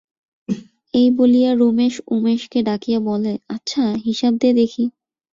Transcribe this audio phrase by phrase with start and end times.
[0.93, 4.83] এই বলিয়া রমেশ উমেশকে ডাকিয়া বলে, আচ্ছা, হিসাব দে দেখি।